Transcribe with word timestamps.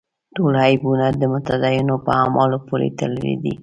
ټول 0.35 0.53
عیبونه 0.65 1.07
د 1.21 1.23
متدینو 1.33 1.95
په 2.05 2.11
اعمالو 2.21 2.57
پورې 2.67 2.87
تړلي 2.99 3.35
دي. 3.43 3.55